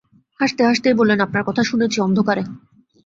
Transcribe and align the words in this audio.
হাসতে-হাসতেই 0.39 0.93
বললেন, 0.93 1.19
আপনার 1.19 1.43
কথা 1.43 1.63
শুনেছি 1.63 1.97
অন্ধকারে। 2.01 2.43